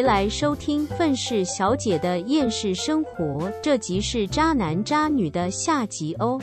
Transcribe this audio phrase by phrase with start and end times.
[0.00, 6.40] 回来收听《愤世小姐的厌世生活》，这集是渣男渣女的下集哦。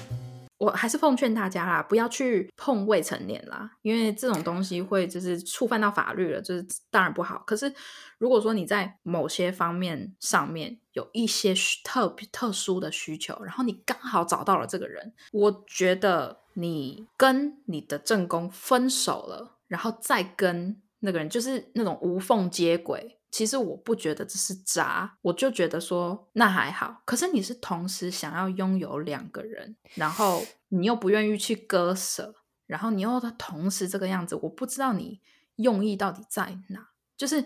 [0.59, 7.41] 我还是奉劝大家啦，不要去碰未成年啦，因为这种东西会就是触犯到法律了，就是当然不好。
[7.47, 7.73] 可是
[8.19, 23.15] 如果说你在某些方面上面有一些特特殊的需求，然后你刚好找到了这个人，我觉得你跟你的正宫分手了，然后再跟那个人就是那种无缝接轨。
[23.29, 27.01] 其实我不觉得这是渣，我就觉得说那还好。
[27.05, 32.33] 可是你是同时想要拥有两个人，然后你又不愿意去割舍，
[32.65, 35.19] 然后你又同时这个样子，我不知道你
[35.57, 36.87] 用意到底在哪。
[37.17, 37.43] 就是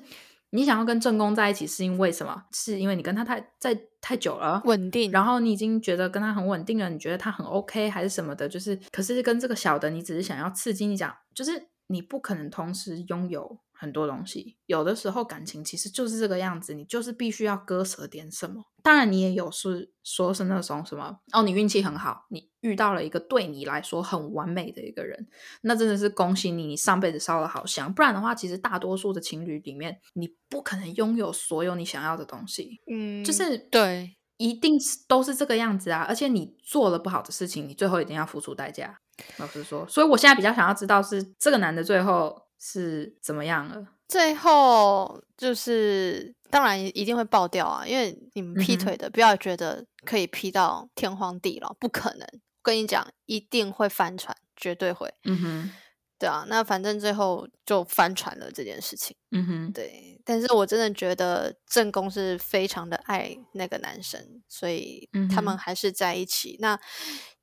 [0.52, 2.46] 你想要跟正宫在一起，是因为什么？
[2.52, 8.48] 是因为你跟他太在太久了，稳定，然后你已经觉得跟他很稳定了，你觉得他很 OK 还是什么的？
[8.48, 10.86] 就是可是跟这个小的，你只是想要刺激。
[10.86, 13.60] 你讲就是你不可能同时拥有。
[13.82, 18.64] 很多东西，有的时候感情其实就是这个样子，你就是必须要割舍点什么。
[18.84, 25.28] 当然，你也有是说是那种什么哦，你运气很好，你遇到了一个对你来说很完美的一个人，
[25.62, 27.92] 那真的是恭喜你，你上辈子烧了好香。
[27.92, 32.80] 不然的话，其实大多数的情侣里面，你不可能拥有所有你想要的东西。
[32.86, 36.06] 嗯，就是对，一定是都是这个样子啊。
[36.08, 39.00] 而且你做了不好的事情，你最后一定要付出代价。
[39.38, 42.51] 老实说，所以我现在比较想要知道是这个男的最后。
[42.64, 43.88] 是怎么样了？
[44.08, 47.84] 最后就是，当然一定会爆掉啊！
[47.88, 52.28] 因为你们劈腿的，不要觉得可以劈到天荒地老，不可能。
[52.62, 55.12] 跟你讲，一定会翻船，绝对会。
[55.24, 55.72] 嗯哼，
[56.20, 59.16] 对啊，那反正最后就翻船了这件事情。
[59.32, 60.22] 嗯哼，对。
[60.24, 66.58] 但是我真的觉得正宫是非常的爱那个男生，所以他们还是在一起。
[66.60, 66.80] 那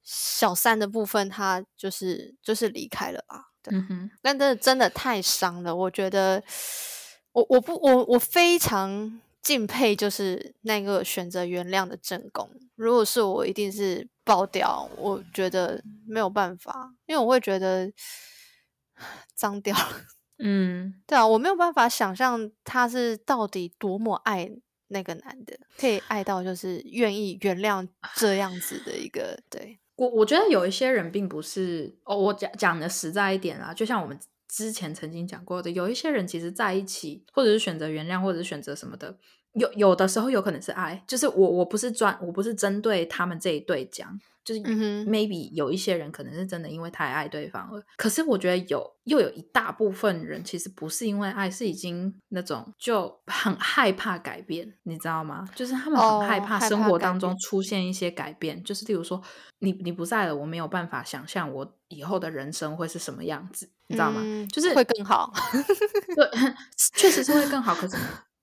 [0.04, 3.46] 小三的部分，他就是就是离开了啊。
[3.64, 5.74] 嗯哼，但真的真的太伤了。
[5.74, 6.42] 我觉得，
[7.32, 12.50] 我我不我我非常敬佩，就是那个选择原谅的正宫。
[12.76, 14.88] 如果是我，一定是爆掉。
[14.96, 17.92] 我觉得没有办法，因为我会觉得
[19.34, 20.02] 脏掉了。
[20.40, 24.48] 嗯，对啊，我没有办法想象他是到底多么爱
[24.86, 29.80] 那个男的，可以爱到就是愿意原谅这样子的一个对。
[29.98, 34.16] 我我觉得有一些人并不是哦，我讲讲的实在一点啊，就像我们
[34.48, 39.18] 之前曾经讲过的，有一些人其实在一起，或者是选择原谅，或者是选择什么的，
[39.58, 44.18] 有有的时候有可能是爱，就是我我不是专我不是针对他们这一对讲。
[44.44, 55.46] 就是 maybe 有一些人可能是真的因为太爱对方了，可是我觉得有又有一大部分人其实不是因为爱，是已经那种就很害怕改变，你知道吗？
[55.54, 59.22] 就是他们很害怕生活当中出现一些改变，就是例如说
[59.58, 64.22] 你你不在了，我没有办法想象我以后的人生会是什么样子，你知道吗？
[64.50, 65.30] 就是会更好，
[66.16, 66.26] 对，
[66.96, 67.74] 确实是会更好。
[67.74, 67.98] 可是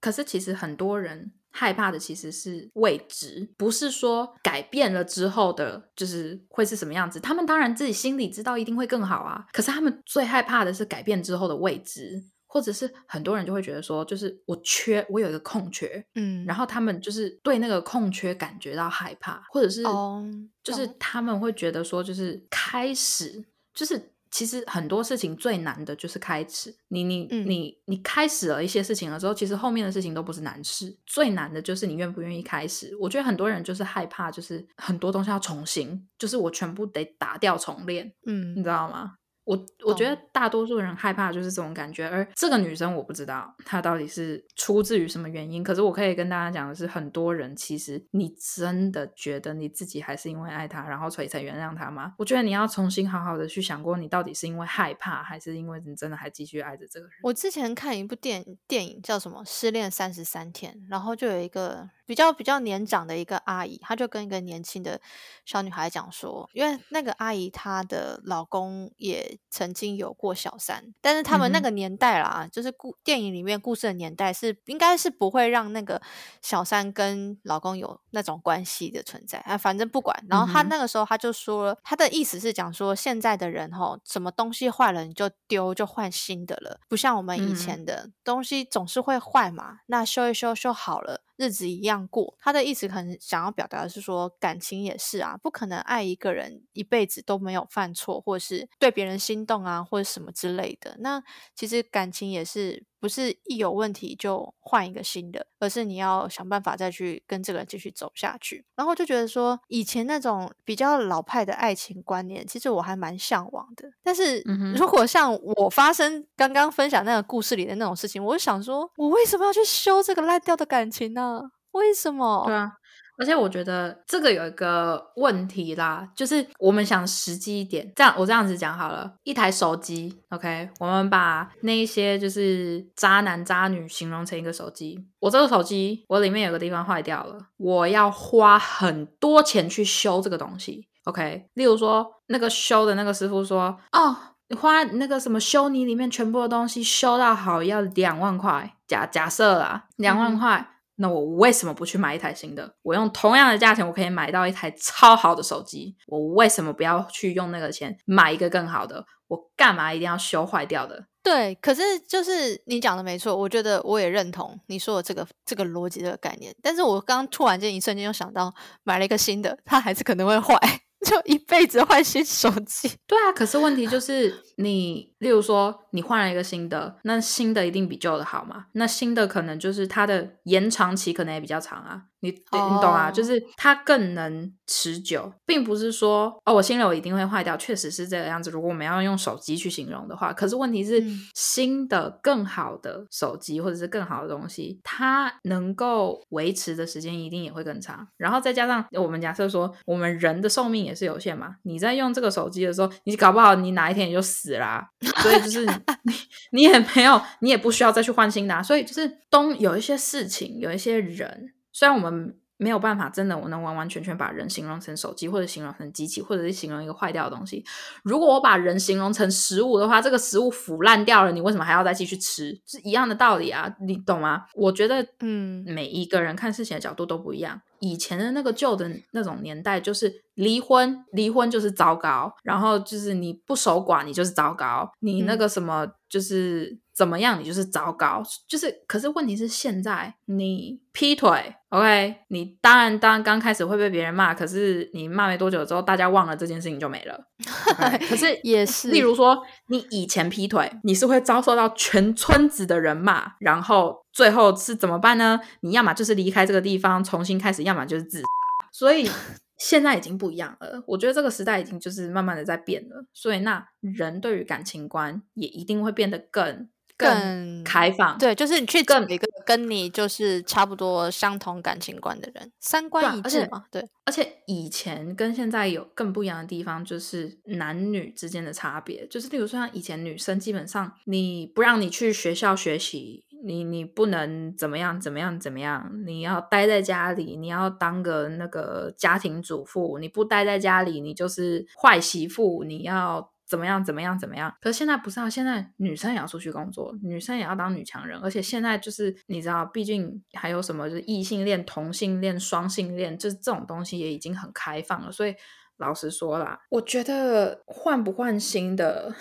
[0.06, 1.32] 可是其实很多人。
[1.58, 7.18] 害怕的其实是未知，不是说改变了之后的，就是会是什么样子。
[7.18, 20.22] 他们当然自己心里知道一定会更好啊，可是他们最害怕的是改变之后的未知，或者是很多人就会觉得说，就是我缺，我有一个空缺，嗯，然后他们就是对那个空缺感觉到害怕，或者是哦，
[20.62, 24.12] 就是他们会觉得说，就是开始，就是。
[24.35, 26.75] 其实很多事情最难的就是开始。
[26.90, 30.94] 你你你你开始了一些事情了之后，其实后面的事情都不是难事。
[31.06, 32.94] 最难的就是你愿不愿意开始。
[33.00, 38.12] 我觉得很多人就是害怕，就是很多东西要重新，就是我全部得打掉重练。
[38.28, 39.13] 嗯，你知道吗？
[39.46, 45.64] 我我觉得大多数人害怕就是这种感觉，而这个女生我不知道她到底是出自于什么原因。
[45.64, 52.14] 可是我可以跟大家讲的是，很多人其实你真的觉得你自己还是因为爱他，然后所以才原谅他吗？
[52.18, 57.16] 我觉得你要重新好好的去想过，你到底是因为害怕，还是因为你真的还继续爱着这个人？
[57.22, 61.90] 我之前看一部电电影叫什么《失恋三十三天》，然后就有一个。
[62.06, 65.02] 比较比较年长的一个阿姨，她就跟一个年轻的
[65.46, 76.02] 小女孩讲说，因为那个阿姨她的老公也曾经有过小三，但是他们那个年代啦，就是故电影里面故事的年代是应该是不会让那个
[76.41, 80.24] 小三跟老公有那种关系的存在啊，反正不管。
[80.29, 91.25] 然后她那个时候她就说，她的意思是讲说，现在的人吼，什么东西坏了你就丢就换新的了，不像我们以前的东西总是会坏嘛，那修一修修好了。
[91.37, 100.96] 日子一样过，他的意思可能想要表达的是说，感情也是啊，不可能爱一个人一辈子都没有犯错，或是对别人心动啊，或者什么之类的。
[100.99, 101.22] 那
[101.55, 102.85] 其实感情也是。
[103.05, 108.66] 不不是一有问题就换一个新的，而是你要想办法再去跟这个人继续走下去。
[108.75, 113.87] 然后就觉得说，以前那种比较老派的爱情观念，其实我还蛮向往的。
[114.02, 114.41] 但是
[114.75, 121.43] 如果像我发生刚刚分享那个故事里的那种事情，我就想说，我为什么要去修这个烂掉的感情呢？
[121.73, 122.43] 为什么？
[122.47, 122.72] 对啊。
[123.17, 144.16] 而且我觉得这个有一个问题啦，就是我们想实际一点，这样我这样子讲好了，一台手机，OK，我们把那一些就是渣男渣女形容成一个手机，我这个手机我里面有个地方坏掉了，我要花很多钱去修这个东西，OK，例如说那个修的那个师傅说，哦，
[144.50, 150.72] 你花那个什么修你里面全部的东西修到好要两万块，假假设啦，两万块。
[150.97, 152.76] 那我为什么不去买一台新的？
[152.82, 155.96] 我用同样的价钱，我可以买到一台超好的手机。
[156.08, 159.06] 我为什么不要去用那个钱买一个更好的？
[159.28, 161.06] 我干嘛一定要修坏掉的？
[161.24, 166.56] 对，可是就是你讲的没错，我觉得我也认同你说的这个这个逻辑的概念。
[166.62, 168.53] 但是我刚突然间一瞬间又想到，
[168.84, 170.56] 买了一个新的，它还是可能会坏。
[171.06, 173.32] 就一辈子换新手机，对啊。
[173.32, 178.68] 可是问题就是，你例如说你换了一个新的，那新的一定比旧的好嘛？
[178.74, 182.04] 那新的可能就是它的延长期可能也比较长啊。
[182.22, 183.12] 你你懂啊？
[183.12, 188.50] 就是它更能持久，并不是说哦，我新的我一定会坏掉，确实是这个样子。
[188.50, 191.04] 如果我们要用手机去形容的话，可是问题是
[191.36, 198.08] 新的更好的手机或者是更好的东西，它能够维持的时间一定也会更长。
[198.18, 201.58] 然后再加上我们假设说，我们人的寿命也是有限嘛。
[201.64, 204.88] 你在用这个手机的时候，你搞不好你哪一天也就死啦。
[205.22, 205.66] 所以就是
[206.03, 206.14] 你
[206.52, 208.64] 你也没有，你也不需要再去换新的。
[208.64, 211.53] 所以就是东有一些事情，有一些人。
[211.72, 217.64] 虽然我们没有办法真的，我能完完全全把人形容成手机，或者形容成机器，或者是形容一个坏掉的东西。
[218.03, 222.58] 如果我把人形容成食物的话，这个食物腐烂掉了，你为什么还要再继续吃？
[222.66, 224.46] 是一样的道理啊，你懂吗？
[224.53, 227.62] 我觉得，嗯，每一个人看事情的角度都不一样。
[227.91, 236.79] 以前的那个旧的那种年代，就是离婚，离婚就是糟糕，然后就是你不守寡，你就是糟糕，你那个什么就是。
[236.96, 237.38] 怎么样？
[237.40, 238.74] 你就是糟糕，就是。
[238.88, 242.16] 可是问题是，现在你劈腿，OK？
[242.30, 247.28] 你当然，当然刚开始会被别人骂，可是你骂没多久之后，大家忘了这件事情就没了。
[248.08, 255.41] 可是也是，例如说，你以前劈腿，你是会遭受到全村子的人骂，然后最后是怎么办呢？
[255.59, 258.24] 你要么就是离开这个地方重新开始，要么就是自。
[258.72, 259.10] 所以
[259.60, 260.82] 现在已经不一样了。
[260.88, 266.70] 我觉得这个时代已经就是慢慢的在变了，所以那人对于感情观也一定会变得更。
[266.98, 273.65] 更开放，对，就是你去找一个跟你就是差不多相同感情观的人，三观一致嘛。
[273.70, 279.06] 对，而且以前跟现在有更不一样的地方，就是男女之间的差别。
[279.08, 293.32] 就是例如说，像以前女生基本上你不让你去学校学习，你你不能怎么样怎么样怎么样，你要待在家里，你要当个那个家庭主妇，你不待在家里，你就是坏媳妇，你要。
[293.48, 293.84] 怎么样？
[293.84, 294.18] 怎么样？
[294.18, 294.51] 怎么样？
[294.60, 295.30] 可是现在不是啊！
[295.30, 305.12] 现在女生也要出去工作，女生也要当女强人，而且现在就是你知道，毕竟还有什么就是异性恋、同性恋、双性恋，就是这种东西也已经很开放了。
[305.12, 305.36] 所以
[305.77, 309.13] 老实说啦，我觉得换不换新的，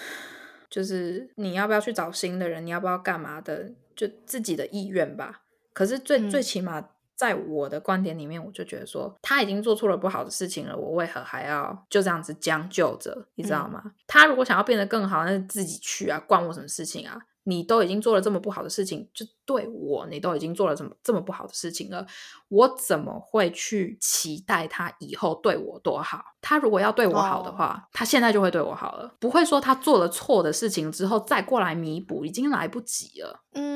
[0.70, 5.42] 就是你要不要去找新的人，你要不要干嘛的，就自己的意愿吧。
[5.72, 6.88] 可是最最起码。
[7.16, 13.26] 在我的观点里面，我就觉得说他已经做错了不好的事情了，我为何还要就这样子将就着？
[13.36, 13.92] 你知道吗？
[14.06, 17.18] 他如果想要变得更好，那是自己去啊，关我什么事情啊？
[17.46, 22.06] 你都已经做了这么不好的事情，就对我，你都已经做了这么这么不好的事情了，
[22.48, 26.24] 我怎么会去期待他以后对我多好？
[26.40, 33.42] 他如果要对我好的话，他现在就会对我好了，不会说他做了错的事情之后再过来弥补，已经来不及了。
[33.52, 33.73] 嗯。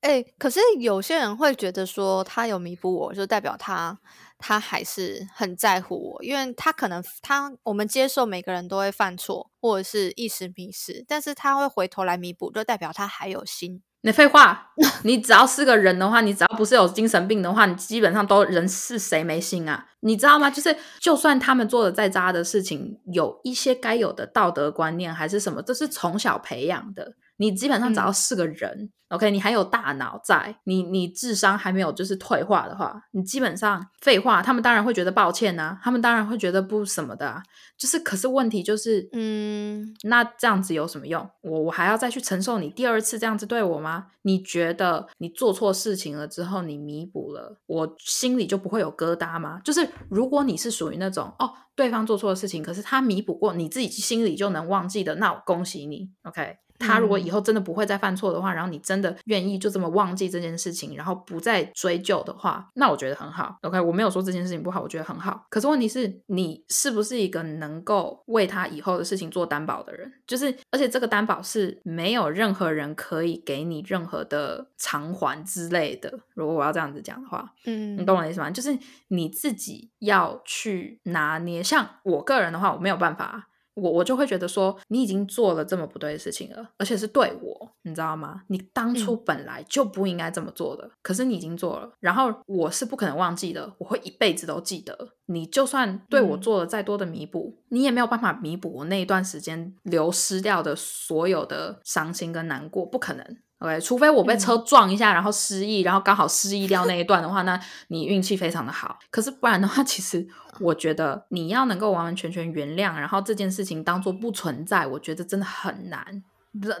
[0.00, 3.98] 哎，可是有些人会觉得说他有弥补我，就代表他
[4.38, 13.82] 他还是很在乎我，因为他可能他我们接受每个人都会犯错或者是一时迷失，但是他会回头来弥补，就代表他还有心。
[14.02, 14.70] 你废话，
[15.04, 19.88] 你只要是个人的话，你只要不是有精神病的话，你基本上都人是谁没心啊？
[20.00, 20.50] 你知道吗？
[20.50, 27.12] 就是就算他们做的再渣的事情，有一些该有的道德观念还是什么，这是从小培养的。
[27.40, 37.42] 你基本上只要是个人，OK，你还有大脑在，你你智商还没有就是退化的话，你基本上废话，他们当然会觉得抱歉呐，他们当然会觉得不什么的，
[37.78, 41.26] 就是可是问题就是，嗯，那这样子有什么用？
[41.40, 44.08] 我我还要再去承受你第二次这样子对我吗？
[44.20, 49.58] 你觉得你做错事情了之后，你弥补了，我心里就不会有疙瘩吗？
[49.64, 56.58] 就是如果你是属于那种哦，对方做错的事情，可是他弥补过，你自己心里就能忘记的，那我恭喜你，OK。
[56.80, 63.56] 他如果以嗯后真的不会再犯错的话，然后你真的愿意就这么忘记这件事情，然后不再追究的话，那我觉得很好。
[63.62, 65.46] OK，我没有说这件事情不好，我觉得很好。
[65.48, 70.10] 可是问题是你是不是一个能够为他以后的事情做担保的人？
[70.26, 76.18] 就是，而且这个担保是没有任何人可以给你任何的偿还之类的。
[76.34, 78.50] 如果我要这样子讲的话，嗯，你懂我的意思吗？
[78.50, 78.76] 就是
[79.08, 81.62] 你自己要去拿捏。
[81.62, 83.48] 像我个人的话，我没有办法，
[83.80, 88.42] 我我就会觉得说，你已经做了这么不对的事情了，而且是对我，你知道吗？
[88.48, 94.96] 你当初本来就不应该这么做的，可是你已经做了，然后我是不可能忘记的，我会一辈子都记得。
[95.26, 103.24] 你就算对我嗯做了再多的弥补，你也没有办法弥补我那一段时间流失掉的所有的伤心跟难过，不可能。
[103.60, 108.98] OK，除非我被车撞一下，然后失忆，然后刚好失忆掉那一段的话，那你运气非常的好。
[109.10, 110.26] 可是不然的话，其实
[110.60, 116.22] 我觉得你要能够完完全全原谅，然后这件事情当做不存在，我觉得真的很难。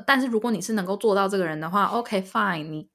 [0.06, 2.88] 但是如果你是能够做到这个人的话，OK fine，你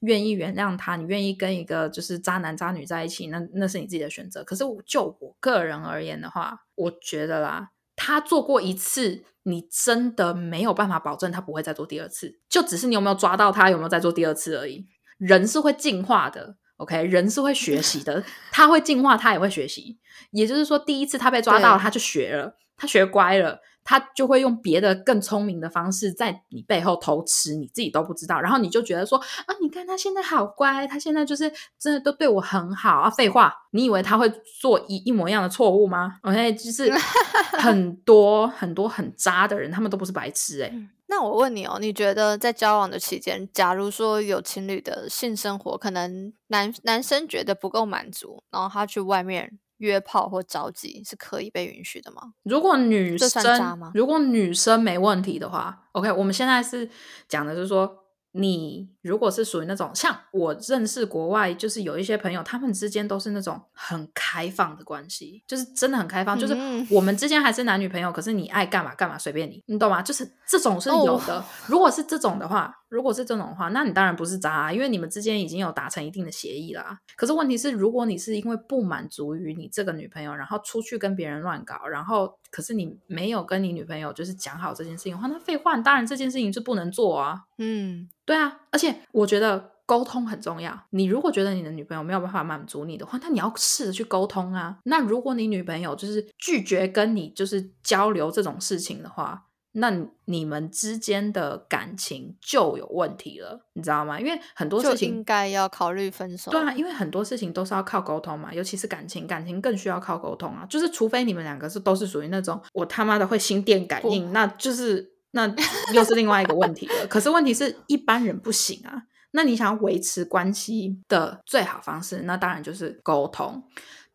[0.00, 4.42] 愿意原谅他，你愿意跟一个就是渣男渣女在一起，那那是你自己的选择。
[4.42, 14.86] 可是我就我个人而言的话，我觉得啦，他做过一次，你真的没有办法保证他不会再做第二次，就只是你有没有抓到他有没有再做第二次而已。
[15.18, 19.98] 人是会进化的，OK，人是会学习的，他会进化，他也会学习。
[20.30, 23.60] 也就是说，第一次他被抓到了，他就学了，他学乖了。
[23.88, 33.08] 他就会用别的更聪明的方式在你背后偷吃，你自己都不知道，然后你就觉得说啊，你看他现在好乖，他现在就是真的都对我很好啊。
[33.08, 34.30] 废话，你以为他会
[34.60, 36.92] 做一一模一样的错误吗？OK，就是
[37.58, 40.72] 很多很多很渣的人，他们都不是白痴哎、
[41.06, 52.34] 那我问你哦，你觉得在交往的期间，假如说有情侣的性生活，可能男男生觉得不够满足，然后他去外面约炮或着急，是可以被允许的吗？
[52.44, 56.88] 如果女生如果女生没问题的话，OK，我们现在是
[57.28, 70.02] 讲的是说，你如果是属于那种像我认识国外，就是有一些朋友，他们之间都是那种很开放的关系，就是真的很开放，就是嗯我们之间还是男女朋友，可是你爱干嘛干嘛随便你，你懂吗？
[70.02, 71.38] 就是这种是有的。
[71.38, 76.98] 哦如果是这种的话，如果是这种的话，那你当然不是渣、啊，因为你们之间已经有达成一定的协议啦。
[77.16, 87.44] 可是问题是，如果你是因为不满足于你这个女朋友，然后出去跟别人乱搞，然后可是你没有跟你女朋友就是讲好这件事情的话，那废话，当然这件事情是不能做啊。
[87.58, 90.78] 嗯，对啊，而且我觉得沟通很重要。
[90.90, 94.78] 你如果觉得你的女朋友没有办法满足你的话，那你要试着去沟通啊。
[94.84, 99.46] 那如果你女朋友就是拒绝跟你就是交流这种事情的话，
[99.78, 104.20] 那你你们之间的感情就有问题了，你知道吗？
[104.20, 106.50] 因为很多事情应该要考虑分手。
[106.50, 110.66] 对啊，因为很多事情都是要靠沟通嘛，尤其是感情，感情更需要靠沟通啊。
[110.68, 115.52] 就是除非你们两个是都是属于那种我他妈的会心电感应，那就是那
[115.94, 117.06] 又是另外一个问题了。
[117.08, 119.04] 可是问题是一般人不行啊。
[119.32, 123.62] 那你想要维持关系的最好方式，那当然就是沟通。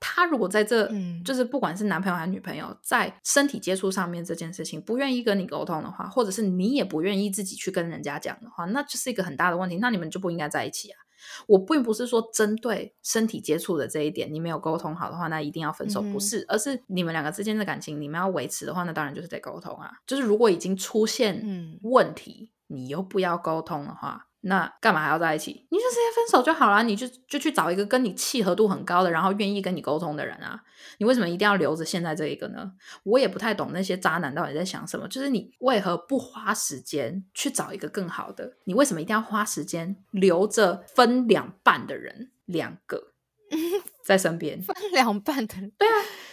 [0.05, 9.77] 他如果在这，嗯就是不管是男朋友还是女朋友，在身体接触上面这件事情不愿意跟你沟通的话，或者是你也不愿意自己去跟人家讲的话，那就是一个很大的问题。
[9.77, 10.99] 那你们就不应该在一起啊。
[11.47, 19.89] 我并不是说针对身体接触的这一点，你没有沟通好的话，那一定要分手，嗯不是，而是你们两个之间的感情，你们要维持的话，那当然就是得沟通啊。
[20.05, 25.65] 就是如果已经出现嗯问题，你又不要沟通的话，那干嘛还要在一起？
[25.69, 30.61] 你就直接分手就好了，你就就去找一个跟你契合度很高的，然后愿意跟你沟通的人啊。
[30.97, 32.73] 你为什么一定要留着现在这一个呢？
[33.03, 35.07] 我也不太懂那些渣男到底在想什么。
[35.07, 38.53] 就是你为何不花时间去找一个更好的？
[38.65, 43.13] 你为什么一定要花时间留着分两半的人，两个
[44.03, 44.61] 在身边？
[44.61, 45.71] 分两半的人，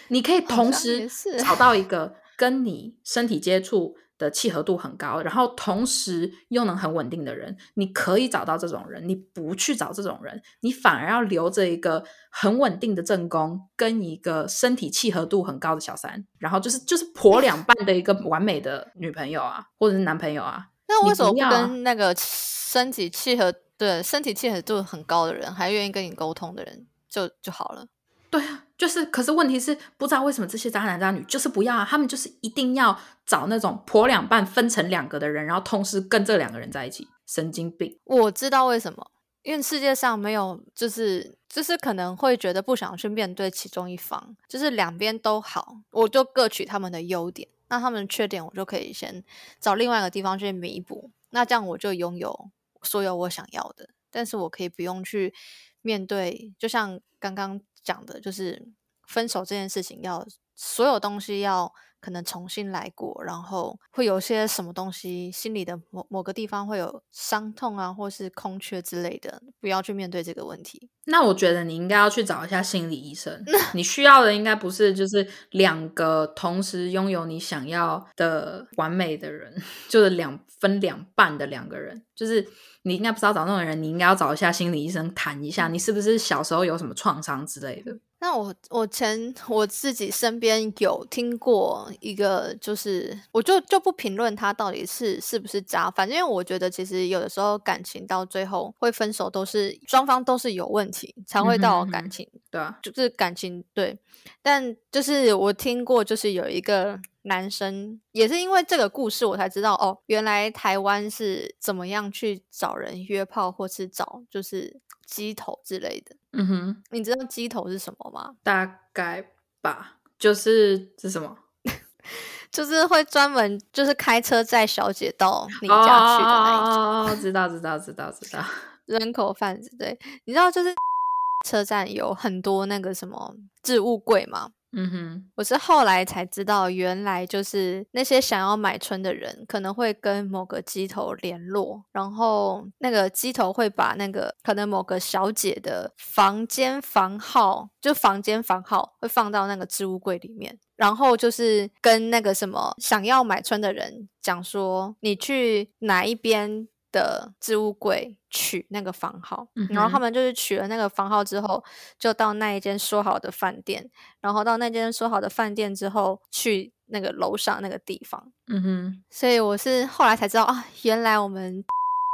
[0.08, 9.08] 你可以同时找到一个跟你身体接触的契合度很高，然后同时又能很稳定的人，你可以找到这种人。
[9.08, 20.66] 你不去找这种人，你反而要留着一个很稳定的正宫，跟一个身体契合度很高的小三，然后就是就是婆两半的一个完美的女朋友啊，或者是男朋友啊。
[20.86, 27.86] 那为什么不跟那个身体契合对身体契合度很高的人，还愿意跟你沟通的人就就好了？
[28.28, 37.98] 对啊，就是，可是问题是，不知道为什么这些渣男渣女就是不要啊，他们就是一定要找那种婆两半分成两个的人，然后同时跟这两个人在一起，神经病。
[38.04, 39.10] 我知道为什么，
[39.42, 49.22] 因为世界上没有，就是就是可能会觉得不想去面对其中一方，就是两边都好，我就各取他们的优点，那他们的缺点我就可以先
[49.60, 55.34] 找另外一个地方去弥补，那这样我就拥有所有我想要的，但是我可以不用去
[55.82, 58.72] 面对，就像刚刚讲的，就是
[59.06, 70.88] 分手这件事情要所有东西要可能重新来过，然后会有些什么东西心里的某某个地方会有伤痛啊，或是空缺之类的，不要去面对这个问题。
[71.06, 73.44] 那我觉得你应该要去找一下心理医生。
[73.74, 79.52] 你需要的应该不是就是两个同时拥有你想要的完美的人，
[79.88, 82.04] 就是两分两半的两个人。
[82.14, 82.46] 就是
[82.82, 87.98] 你应该不是要找那种人，你应该要找一下心理医生谈一下，你是不是小时候有什么创伤之类的。
[88.22, 103.98] 那我我前我自己身边有听过一个，就是我就就不评论他到底是是不是渣，反正因为我觉得其实有的时候感情到最后会分手，都是双方都是有问题才会到感情，对啊，就是感情对。
[104.42, 116.16] 但就是我听过，就是有一个男生，也是因为这个故事，我才知道哦，原来台湾是怎么样去找人约炮，或是找就是鸡头之类的。
[116.32, 118.34] 嗯哼，你知道鸡头是什么吗？
[118.42, 119.24] 大概
[119.60, 121.36] 吧，就是是什么？
[122.50, 126.82] 就是会专门就是开车载小姐到你家去的那一种。
[126.82, 128.44] 哦，知道知道知道知道。
[128.86, 130.74] 人口贩子，对，你知道就是
[131.46, 134.50] 车站有很多那个什么置物柜吗？
[134.72, 156.68] 嗯哼，我是后来才知道，原来就是那些想要买春的人，可能会跟某个鸡头联络，然后那个鸡头会把那个可能某个小姐的房间房号，就房间房号会放到那个置物柜里面，然后就是跟那个什么想要买春的人讲说，你去哪一边。
[156.92, 161.62] 的置物柜取那个房号，然后他们就是取了那个房号之后，
[161.98, 163.88] 就到那一间说好的饭店，
[164.20, 168.32] 然后到那间说好的饭店之后，去那个楼上那个地方。
[168.48, 171.64] 嗯哼，所以我是后来才知道啊，原来我们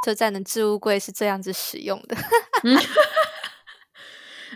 [0.04, 2.16] 车站的置物柜是这样子使用的。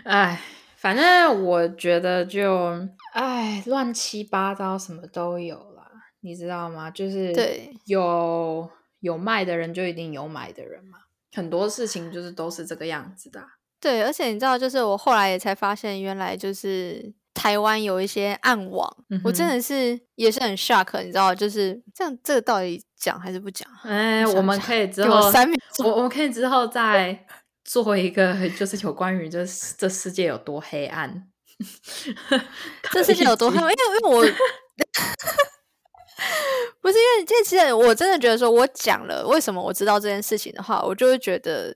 [0.05, 0.41] 哎，
[0.77, 5.87] 反正我觉得就哎，乱七八糟什么都有啦，
[6.21, 6.91] 你知道吗？
[6.91, 8.69] 就是对有。
[9.01, 10.97] 有卖的人就一定有买的人嘛，
[11.33, 13.43] 很多事情就是都是这个样子的。
[13.79, 21.01] 对，而且你知道，就是我后来也才发现，原来就是台湾有一些暗网，我真的是也是很 shock。
[21.01, 23.67] 你知道，就是这样，这个到底讲还是不讲？
[23.83, 25.51] 哎，我们可以之后三
[25.83, 27.25] 我我们可以之后再
[27.65, 29.43] 做一个，就是有关于这
[29.77, 31.27] 这世界有多黑暗，
[32.91, 33.63] 这世界有多黑暗？
[33.65, 34.35] 因为因为我。
[36.81, 41.75] 不是因为，这其实我真的觉得，说我讲了为什么我知道这件事情的话，我就会觉得，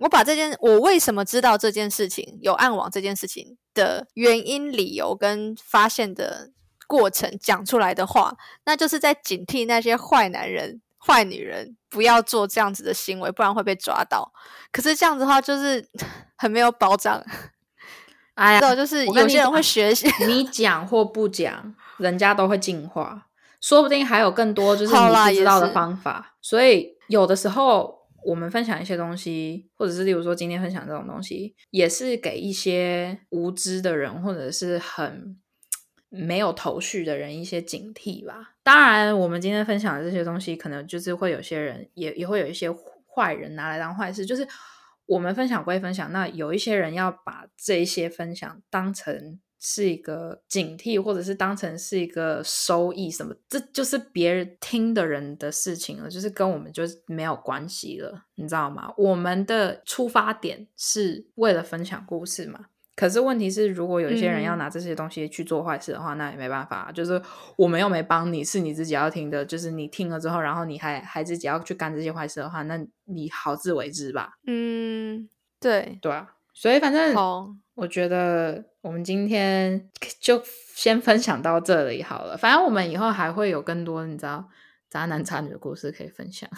[0.00, 6.50] 我把这件我为什么知道这件事情有暗网这件事情的原因、理由跟发现的
[6.88, 14.32] 过程讲出来的话，那就是在警惕那些坏男人、坏女人不要做这样子的行为，不然会被抓到。
[14.72, 15.88] 可是这样子的话，就是
[16.36, 17.24] 很没有保障。
[18.34, 21.76] 哎呀，就是有些人会学习，你讲或不讲。
[21.98, 23.26] 人家都会进化，
[23.60, 26.36] 说不定还有更多就是你不知道的方法。
[26.40, 35.38] 所以有的时候我们分享一些东西，或者是例如说今天分享这种东西，也是给一些无知的人或者是很
[36.08, 38.54] 没有头绪的人一些警惕吧。
[38.62, 42.70] 当然，我们今天分享的这些东西，可能就是会有些人也也会有一些
[43.14, 44.26] 坏人拿来当坏事。
[44.26, 44.46] 就是
[45.06, 49.40] 我们分享归分享，那有一些人要把这些分享当成。
[49.60, 58.92] 是一个警惕，或者是当成是一个收益什么，这就是别人听的人的事情了，就是跟我们就没有关系了，你知道吗？
[58.96, 62.66] 我们的出发点是为了分享故事嘛。
[62.94, 67.22] 可是问题是，如果有一些人要拿这些东西去做坏事的话，那也没办法，就是
[67.56, 69.44] 我们又没帮你，是你自己要听的。
[69.44, 74.32] 就是你听了之后，然后你还还自己要去干这些坏事的话，那你好自为之吧。
[74.48, 75.28] 嗯，
[75.60, 77.14] 对对啊，所以反正
[77.78, 78.68] 我觉得。
[78.88, 80.42] 我们今天就
[80.74, 82.36] 先分享到这里好了。
[82.36, 84.48] 反正我们以后还会有更多你知道
[84.88, 86.48] 渣男渣女的故事可以分享。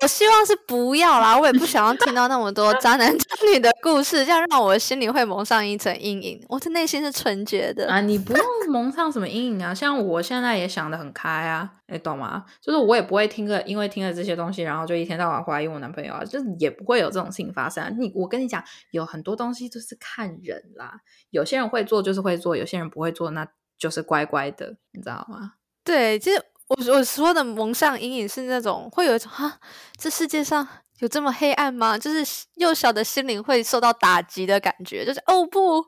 [0.00, 6.44] 我希望是不要啦，我也不想要听到那么多渣男渣女的故事，这样让我心里会蒙上一层阴影。
[6.48, 9.74] 我的内心是纯洁的啊，你不用蒙上什么阴影啊。
[9.74, 12.44] 像我现在也想的很开啊，你懂吗？
[12.60, 17.96] 就是我也不会听个，因为听了这些东西，然后就一天到晚怀疑我男朋友啊，就是也不会有这种事情发生。
[17.98, 23.46] 你我跟你讲，有很多东西就是看人啦，有些人会做就是会做，有些人不会做那
[23.78, 25.54] 就是乖乖的，你知道吗？
[25.84, 26.42] 对，其实。
[26.72, 29.58] 我我说的蒙上阴影是那种会有一种哈，
[29.96, 30.66] 这世界上
[31.00, 31.98] 有这么黑暗吗？
[31.98, 35.84] 就是幼小的心灵会受到打击的感觉，就是哦不，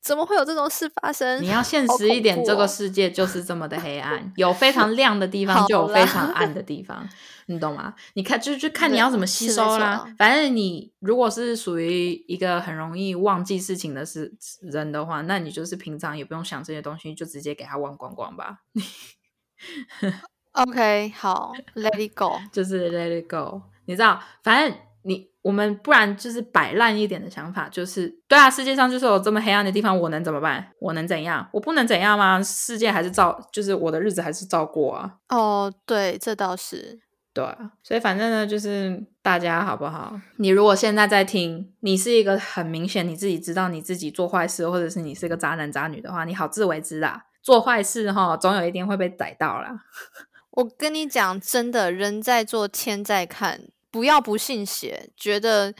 [0.00, 1.42] 怎么会有这种事发生？
[1.42, 7.08] 你要现实一点，这个世界就是这么的黑暗， 有非常亮的地方，就有非常暗 的地方，
[7.46, 7.94] 你懂吗？
[8.14, 10.06] 你看，就就看你要怎么吸收啦。
[10.18, 18.58] 反正你如果是属于一个很容易忘记事情的是人的话，那你就是平常也不用想这些东西，就直接给他忘光光吧。
[20.52, 23.62] OK，好， Let it go，就是 Let it go。
[23.86, 30.70] 你知道，反正你我们不然就是摆烂一点的想法，就是对啊，世界上就是有这么黑暗的地方，我能怎么办？
[30.80, 31.48] 我能怎样？
[31.52, 32.42] 我不能怎样吗？
[32.42, 35.16] 世界还是照，就是我的日子还是照过啊。
[35.28, 36.98] 哦，对，这倒是
[37.32, 37.44] 对，
[37.82, 40.20] 所以反正呢，就是大家好不好？
[40.38, 47.26] 你如果现在在听，你是一个很明显你自己知道你自己做坏事，或者是你是一个渣男渣女的话，你好自为之啦。
[47.42, 49.84] 做坏事哈，总有一天会被逮到啦。
[50.52, 55.74] 我跟你讲，真的，人在做，天在看，不要不信邪，觉得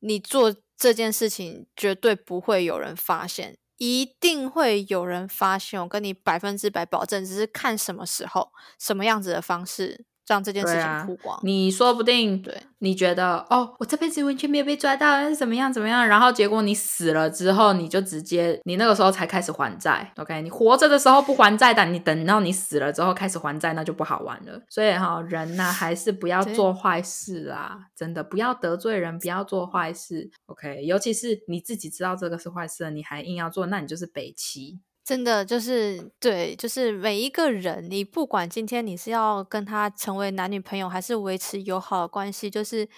[0.00, 10.04] 你做这件事情绝对不会有人发现，一定会有人发现，我跟你百分之百保证，只是看什么时候、什么样子的方式。
[10.26, 16.06] 让这件事情曝光，你说不定，对，你觉得哦，我这辈子完全没有被抓到，是怎么样怎么样？
[16.06, 20.12] 然后结果你死了之后，你就直接，你那个时候才开始还债。
[20.16, 24.60] OK，你活着的时候不还债，但你等到你死了之后开始还债，那就不好玩了。
[24.68, 30.30] 所以哈，人呢还是不要做坏事啊，真的不要得罪人，不要做坏事。
[30.46, 34.80] OK，尤其是你自己知道这个是坏事，你还硬要做，那你就是北齐。
[35.06, 42.88] 真的就是对，就是每一个人，你不管今天你是要跟他成为男女朋友，还是维持友好的关系，就是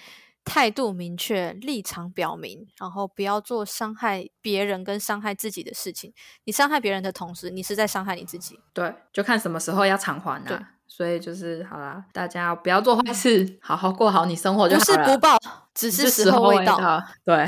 [0.43, 6.11] 态度明确，立场表明，然后不要做伤害别人跟伤害自己的事情。
[6.45, 8.59] 你伤害别人的同时，你是在伤害你自己。
[8.73, 10.71] 对，就看什么时候要偿还啊。
[10.87, 15.05] 所以就是好啦，大家不要做坏事，好好过好你生活就好了。
[15.05, 15.37] 不是不报，
[15.75, 16.79] 只是时候未到。
[17.27, 17.47] 对，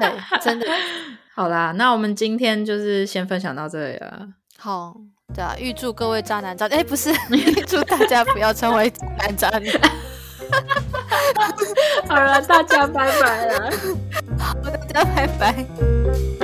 [0.00, 0.66] 对，真的。
[1.34, 4.28] 好啦，那我们今天就是先分享到这里了。
[4.58, 4.94] 好，
[5.34, 9.70] 对啊，预祝各位渣男渣女，哎，不是， 预祝大家不要成为男渣女。
[12.06, 13.70] 好了，大家拜拜了。
[14.38, 14.54] 好，
[14.92, 16.41] 大家拜拜。